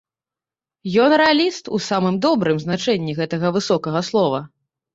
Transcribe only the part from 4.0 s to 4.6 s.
слова.